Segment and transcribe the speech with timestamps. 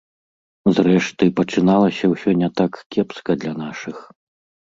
[0.77, 3.97] Зрэшты, пачыналася ўсё не так кепска для нашых.